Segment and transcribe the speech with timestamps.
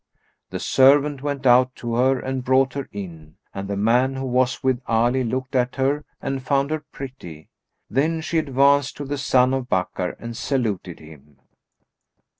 [0.49, 4.63] The servant went out to her and brought her in, and the man who was
[4.63, 7.49] with Ali looked at her and found her pretty.
[7.87, 11.37] Then she advanced to the son of Bakkar and saluted him.